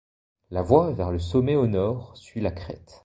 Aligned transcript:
La 0.49 0.63
voie 0.63 0.93
vers 0.95 1.11
le 1.11 1.19
sommet 1.19 1.55
au 1.55 1.67
nord 1.67 2.17
suit 2.17 2.41
la 2.41 2.49
crête. 2.49 2.97